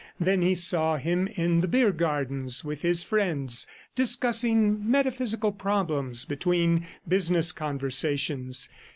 [0.19, 6.87] Then he saw him in the beer gardens with his friends, discussing metaphysical problems between
[7.07, 8.67] business conversations.